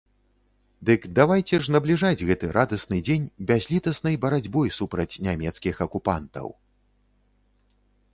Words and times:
Дык 0.89 1.01
давайце 1.17 1.57
ж 1.65 1.73
набліжаць 1.75 2.25
гэты 2.29 2.49
радасны 2.57 2.97
дзень 3.09 3.27
бязлітаснай 3.51 4.17
барацьбой 4.23 4.73
супраць 4.79 5.19
нямецкіх 5.27 5.75
акупантаў! 5.87 6.47